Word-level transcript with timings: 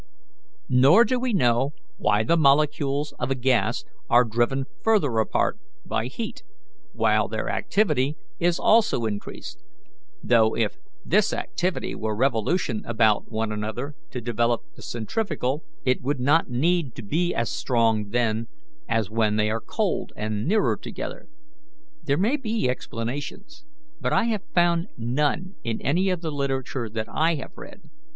Nor 0.67 1.05
do 1.05 1.19
we 1.19 1.31
know 1.31 1.75
why 1.97 2.23
the 2.23 2.35
molecules 2.35 3.13
of 3.19 3.29
a 3.29 3.35
gas 3.35 3.83
are 4.09 4.23
driven 4.23 4.65
farther 4.83 5.19
apart 5.19 5.59
by 5.85 6.07
heat, 6.07 6.41
while 6.91 7.27
their 7.27 7.51
activity 7.51 8.17
is 8.39 8.57
also 8.57 9.05
increased, 9.05 9.61
though 10.23 10.55
if 10.55 10.79
this 11.05 11.31
activity 11.33 11.93
were 11.93 12.15
revolution 12.15 12.81
about 12.87 13.29
one 13.31 13.51
another 13.51 13.93
to 14.09 14.19
develop 14.19 14.63
the 14.73 14.81
centrifugal, 14.81 15.63
it 15.85 16.01
would 16.01 16.19
not 16.19 16.49
need 16.49 16.95
to 16.95 17.03
be 17.03 17.35
as 17.35 17.51
strong 17.51 18.09
then 18.09 18.47
as 18.89 19.07
when 19.11 19.35
they 19.35 19.51
are 19.51 19.61
cold 19.61 20.13
and 20.15 20.47
nearer 20.47 20.77
together. 20.77 21.27
There 22.01 22.17
may 22.17 22.37
be 22.37 22.67
explanations, 22.67 23.65
but 23.99 24.13
I 24.13 24.23
have 24.23 24.41
found 24.55 24.87
none 24.97 25.57
in 25.63 25.79
any 25.79 26.09
of 26.09 26.21
the 26.21 26.31
literature 26.31 26.89
I 27.07 27.35
have 27.35 27.55
read. 27.55 27.91